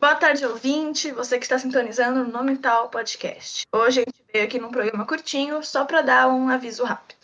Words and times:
Boa 0.00 0.14
tarde, 0.14 0.46
ouvinte, 0.46 1.12
você 1.12 1.36
que 1.36 1.44
está 1.44 1.58
sintonizando 1.58 2.24
no 2.24 2.32
Nome 2.32 2.56
Tal 2.56 2.88
Podcast. 2.88 3.66
Hoje 3.70 4.00
a 4.00 4.04
gente 4.04 4.24
veio 4.32 4.46
aqui 4.46 4.58
num 4.58 4.70
programa 4.70 5.04
curtinho 5.04 5.62
só 5.62 5.84
para 5.84 6.00
dar 6.00 6.26
um 6.26 6.48
aviso 6.48 6.84
rápido. 6.84 7.18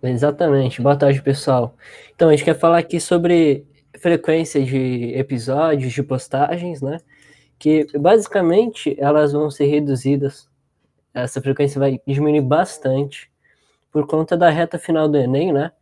Exatamente. 0.00 0.80
Boa 0.80 0.94
tarde, 0.94 1.20
pessoal. 1.20 1.74
Então, 2.14 2.28
a 2.28 2.30
gente 2.30 2.44
quer 2.44 2.56
falar 2.56 2.78
aqui 2.78 3.00
sobre 3.00 3.66
frequência 3.98 4.62
de 4.62 5.12
episódios, 5.16 5.92
de 5.92 6.04
postagens, 6.04 6.80
né? 6.80 7.00
Que 7.58 7.84
basicamente 7.98 8.94
elas 9.00 9.32
vão 9.32 9.50
ser 9.50 9.66
reduzidas. 9.66 10.48
Essa 11.12 11.42
frequência 11.42 11.80
vai 11.80 12.00
diminuir 12.06 12.42
bastante 12.42 13.28
por 13.90 14.06
conta 14.06 14.36
da 14.36 14.50
reta 14.50 14.78
final 14.78 15.08
do 15.08 15.18
Enem, 15.18 15.52
né? 15.52 15.72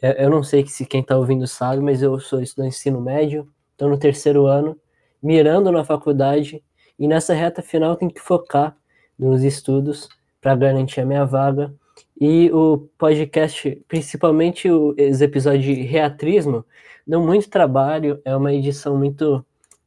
Eu 0.00 0.30
não 0.30 0.44
sei 0.44 0.64
se 0.64 0.86
quem 0.86 1.00
está 1.00 1.16
ouvindo 1.16 1.44
sabe, 1.48 1.82
mas 1.82 2.02
eu 2.02 2.20
sou 2.20 2.40
estudante 2.40 2.70
de 2.70 2.76
ensino 2.76 3.00
médio, 3.00 3.52
estou 3.72 3.88
no 3.88 3.98
terceiro 3.98 4.46
ano 4.46 4.78
mirando 5.22 5.70
na 5.72 5.84
faculdade 5.84 6.62
e 6.98 7.06
nessa 7.06 7.34
reta 7.34 7.62
final 7.62 7.96
tem 7.96 8.08
que 8.08 8.20
focar 8.20 8.76
nos 9.18 9.42
estudos 9.42 10.08
para 10.40 10.54
garantir 10.54 11.00
a 11.00 11.06
minha 11.06 11.24
vaga. 11.24 11.72
E 12.20 12.50
o 12.52 12.88
podcast, 12.98 13.82
principalmente 13.88 14.68
os 14.70 15.20
episódios 15.20 15.64
de 15.64 15.74
reatrismo, 15.82 16.64
dão 17.06 17.24
muito 17.24 17.48
trabalho, 17.48 18.20
é 18.24 18.34
uma 18.36 18.52
edição 18.52 18.96
muito 18.96 19.44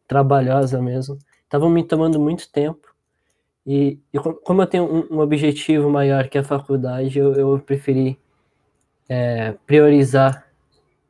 trabalhosa 0.08 0.82
mesmo. 0.82 1.18
Estavam 1.44 1.70
me 1.70 1.84
tomando 1.84 2.20
muito 2.20 2.50
tempo. 2.50 2.92
E, 3.66 4.00
e 4.14 4.20
como 4.20 4.62
eu 4.62 4.68
tenho 4.68 4.84
um, 4.86 5.18
um, 5.18 5.20
objetivo 5.20 5.90
maior 5.90 6.28
que 6.28 6.38
a 6.38 6.44
faculdade, 6.44 7.20
eu, 7.20 7.34
eu 7.34 7.60
preferi 7.60 8.18
é, 9.08 9.54
priorizar 9.68 10.48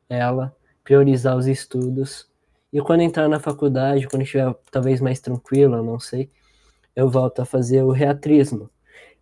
ela, 0.08 0.54
priorizar 0.84 1.36
os 1.36 1.46
estudos 1.46 2.28
e 2.72 2.80
quando 2.80 3.02
entrar 3.02 3.28
na 3.28 3.38
faculdade, 3.38 4.08
quando 4.08 4.22
estiver 4.22 4.54
talvez 4.70 5.00
mais 5.00 5.20
tranquilo, 5.20 5.82
não 5.82 6.00
sei, 6.00 6.30
eu 6.96 7.08
volto 7.08 7.42
a 7.42 7.44
fazer 7.44 7.82
o 7.82 7.90
reatrismo. 7.90 8.70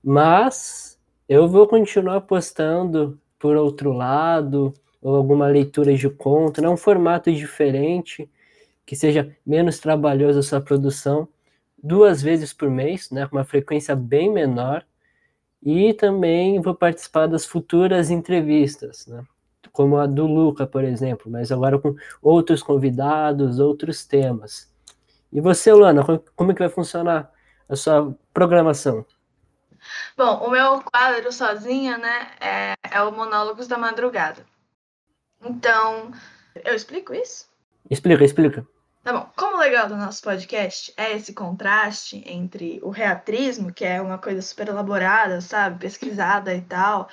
Mas 0.03 0.99
eu 1.29 1.49
vou 1.49 1.67
continuar 1.67 2.21
postando 2.23 3.21
por 3.39 3.57
outro 3.57 3.93
lado, 3.93 4.73
ou 5.03 5.17
alguma 5.17 5.47
leitura 5.47 5.95
de 5.95 6.09
conto, 6.11 6.61
né? 6.61 6.69
um 6.69 6.77
formato 6.77 7.33
diferente, 7.33 8.31
que 8.87 8.95
seja 8.95 9.35
menos 9.47 9.79
trabalhoso 9.79 10.39
a 10.41 10.43
sua 10.43 10.61
produção, 10.61 11.29
duas 11.83 12.23
vezes 12.23 12.53
por 12.53 12.71
mês, 12.71 13.11
né? 13.11 13.27
com 13.27 13.37
uma 13.37 13.45
frequência 13.45 13.97
bem 13.97 14.31
menor, 14.31 14.85
e 15.63 15.95
também 15.95 16.61
vou 16.61 16.75
participar 16.75 17.27
das 17.27 17.45
futuras 17.45 18.11
entrevistas, 18.11 19.07
né? 19.07 19.25
Como 19.73 19.99
a 19.99 20.07
do 20.07 20.27
Luca, 20.27 20.67
por 20.67 20.85
exemplo, 20.85 21.31
mas 21.31 21.51
agora 21.53 21.79
com 21.79 21.95
outros 22.23 22.63
convidados, 22.63 23.59
outros 23.59 24.05
temas. 24.05 24.71
E 25.33 25.41
você, 25.41 25.73
Luana, 25.73 26.05
como 26.35 26.51
é 26.51 26.55
que 26.55 26.61
vai 26.61 26.69
funcionar 26.69 27.31
a 27.69 27.77
sua 27.77 28.17
programação? 28.35 29.07
Bom, 30.17 30.45
o 30.47 30.51
meu 30.51 30.83
quadro 30.83 31.33
sozinha, 31.33 31.97
né, 31.97 32.31
é, 32.41 32.75
é 32.91 33.03
o 33.03 33.13
Monólogos 33.13 33.67
da 33.67 33.79
Madrugada. 33.79 34.45
Então, 35.43 36.11
eu 36.65 36.75
explico 36.75 37.15
isso? 37.15 37.49
Explica, 37.89 38.25
explica. 38.25 38.67
Tá 39.03 39.15
bom. 39.15 39.31
Como 39.35 39.57
o 39.57 39.61
legal 39.61 39.89
do 39.89 39.97
nosso 39.97 40.23
podcast 40.23 40.93
é 40.97 41.17
esse 41.17 41.33
contraste 41.33 42.23
entre 42.27 42.79
o 42.83 42.91
reatrismo, 42.91 43.73
que 43.73 43.85
é 43.85 44.01
uma 44.01 44.19
coisa 44.19 44.43
super 44.43 44.69
elaborada, 44.69 45.41
sabe? 45.41 45.79
Pesquisada 45.81 46.55
e 46.55 46.61
tal, 46.61 47.09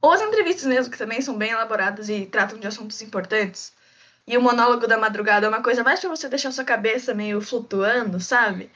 ou 0.00 0.12
as 0.12 0.20
entrevistas 0.20 0.66
mesmo, 0.66 0.92
que 0.92 0.98
também 0.98 1.20
são 1.20 1.36
bem 1.36 1.50
elaboradas 1.50 2.08
e 2.08 2.26
tratam 2.26 2.58
de 2.60 2.66
assuntos 2.68 3.02
importantes. 3.02 3.72
E 4.24 4.38
o 4.38 4.42
monólogo 4.42 4.86
da 4.86 4.96
madrugada 4.96 5.46
é 5.46 5.48
uma 5.48 5.62
coisa 5.62 5.82
mais 5.82 5.98
para 6.00 6.10
você 6.10 6.28
deixar 6.28 6.52
sua 6.52 6.64
cabeça 6.64 7.12
meio 7.12 7.40
flutuando, 7.40 8.20
sabe? 8.20 8.70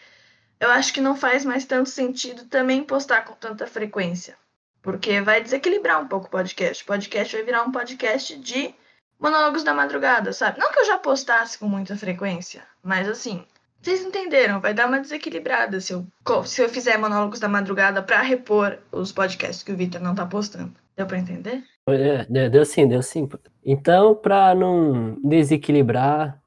Eu 0.58 0.70
acho 0.70 0.92
que 0.92 1.00
não 1.00 1.14
faz 1.14 1.44
mais 1.44 1.64
tanto 1.64 1.88
sentido 1.88 2.46
também 2.46 2.82
postar 2.82 3.24
com 3.24 3.34
tanta 3.34 3.66
frequência. 3.66 4.36
Porque 4.82 5.20
vai 5.20 5.40
desequilibrar 5.40 6.00
um 6.02 6.08
pouco 6.08 6.26
o 6.26 6.30
podcast. 6.30 6.82
O 6.82 6.86
podcast 6.86 7.36
vai 7.36 7.44
virar 7.44 7.62
um 7.62 7.70
podcast 7.72 8.36
de 8.38 8.74
monólogos 9.18 9.64
da 9.64 9.74
madrugada, 9.74 10.32
sabe? 10.32 10.58
Não 10.58 10.72
que 10.72 10.80
eu 10.80 10.86
já 10.86 10.98
postasse 10.98 11.58
com 11.58 11.66
muita 11.66 11.96
frequência, 11.96 12.62
mas 12.82 13.08
assim, 13.08 13.44
vocês 13.80 14.04
entenderam, 14.04 14.60
vai 14.60 14.74
dar 14.74 14.88
uma 14.88 15.00
desequilibrada 15.00 15.80
se 15.80 15.92
eu, 15.92 16.06
se 16.44 16.62
eu 16.62 16.68
fizer 16.68 16.98
monólogos 16.98 17.38
da 17.38 17.48
madrugada 17.48 18.02
para 18.02 18.20
repor 18.20 18.78
os 18.90 19.12
podcasts 19.12 19.62
que 19.62 19.72
o 19.72 19.76
Victor 19.76 20.00
não 20.00 20.14
tá 20.14 20.26
postando. 20.26 20.72
Deu 20.96 21.06
para 21.06 21.18
entender? 21.18 21.62
É, 21.88 22.48
deu 22.48 22.64
sim, 22.64 22.88
deu 22.88 23.02
sim. 23.02 23.28
Então, 23.64 24.14
para 24.14 24.54
não 24.54 25.18
desequilibrar, 25.22 26.40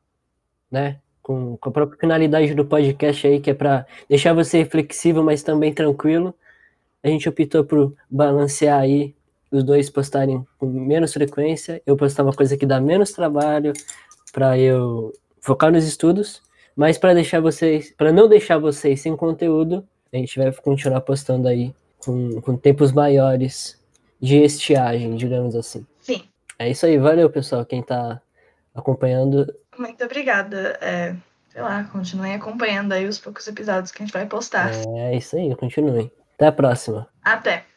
né, 0.70 0.98
com, 1.22 1.56
com 1.58 1.70
a 1.70 1.72
própria 1.72 2.00
finalidade 2.00 2.54
do 2.54 2.66
podcast 2.66 3.28
aí, 3.28 3.40
que 3.40 3.52
é 3.52 3.54
para 3.54 3.86
deixar 4.10 4.34
você 4.34 4.66
flexível, 4.66 5.24
mas 5.24 5.44
também 5.44 5.74
tranquilo, 5.74 6.36
a 7.04 7.08
gente 7.08 7.30
optou 7.30 7.64
por 7.64 7.96
balancear 8.10 8.82
aí 8.82 9.16
os 9.52 9.64
dois 9.64 9.90
postarem 9.90 10.46
com 10.58 10.68
menos 10.68 11.14
frequência, 11.14 11.82
eu 11.86 11.96
postar 11.96 12.24
uma 12.24 12.34
coisa 12.34 12.58
que 12.58 12.66
dá 12.66 12.80
menos 12.80 13.12
trabalho 13.12 13.74
para 14.32 14.58
eu 14.58 15.14
focar 15.42 15.72
nos 15.72 15.84
estudos, 15.86 16.42
mas 16.76 16.98
para 16.98 17.14
deixar 17.14 17.42
vocês, 17.42 17.94
para 17.98 18.12
não 18.12 18.28
deixar 18.28 18.58
vocês 18.58 19.02
sem 19.02 19.16
conteúdo, 19.16 19.88
a 20.14 20.18
gente 20.18 20.38
vai 20.38 20.52
continuar 20.52 21.02
postando 21.02 21.48
aí 21.48 21.74
com, 22.04 22.42
com 22.42 22.58
tempos 22.58 22.92
maiores 22.92 23.80
de 24.22 24.38
estiagem, 24.38 25.16
digamos 25.16 25.56
assim. 25.56 25.86
Sim. 26.00 26.24
É 26.58 26.70
isso 26.70 26.86
aí, 26.86 26.98
valeu 26.98 27.30
pessoal, 27.30 27.66
quem 27.66 27.80
está 27.80 28.22
acompanhando. 28.74 29.54
Muito 29.78 30.04
obrigada. 30.04 30.78
É, 30.82 31.16
sei 31.50 31.62
lá, 31.62 31.84
continuem 31.86 32.36
acompanhando 32.36 32.94
aí 32.94 33.06
os 33.08 33.18
poucos 33.18 33.48
episódios 33.48 33.92
que 33.92 34.04
a 34.04 34.06
gente 34.06 34.14
vai 34.14 34.26
postar. 34.26 34.72
É 34.98 35.16
isso 35.16 35.36
aí, 35.36 35.56
continuem. 35.56 36.12
Até 36.36 36.48
a 36.48 36.52
próxima. 36.52 37.08
Até. 37.24 37.69